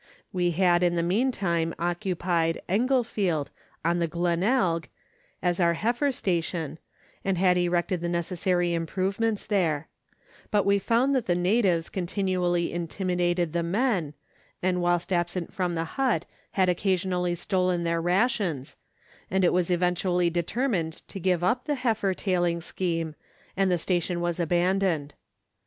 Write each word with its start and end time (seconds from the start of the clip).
We 0.33 0.49
had 0.49 0.81
in 0.81 0.95
the 0.95 1.03
meantime 1.03 1.75
occupied 1.77 2.59
Englefield, 2.67 3.51
on 3.85 3.99
the 3.99 4.07
Glenelg, 4.07 4.87
as 5.43 5.59
our 5.59 5.75
heifer 5.75 6.11
station, 6.11 6.79
and 7.23 7.37
had 7.37 7.55
erected 7.55 8.01
the 8.01 8.09
necessary 8.09 8.73
improvements 8.73 9.45
there; 9.45 9.89
but 10.49 10.65
we 10.65 10.79
found 10.79 11.13
that 11.13 11.27
the 11.27 11.35
natives 11.35 11.87
continually 11.87 12.73
intimidated 12.73 13.53
the 13.53 13.61
men, 13.61 14.15
and 14.63 14.81
whilst 14.81 15.13
absent 15.13 15.53
from 15.53 15.75
the 15.75 15.83
hut 15.85 16.25
had 16.53 16.67
occasionally 16.67 17.35
stolen 17.35 17.83
their 17.83 18.01
rations, 18.01 18.77
and 19.29 19.43
it 19.45 19.53
was 19.53 19.69
eventually 19.69 20.31
determined 20.31 20.93
to 21.09 21.19
give 21.19 21.43
up 21.43 21.65
the 21.65 21.75
heifer 21.75 22.15
tailing 22.15 22.59
scheme, 22.59 23.13
and 23.55 23.69
the 23.69 23.77
station 23.77 24.19
was 24.19 24.39
abandoned. 24.39 25.13